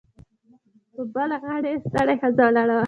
په 0.93 1.01
بله 1.13 1.35
غاړه 1.43 1.67
یوه 1.71 1.83
ستړې 1.87 2.15
ښځه 2.21 2.41
ولاړه 2.45 2.73
وه 2.75 2.79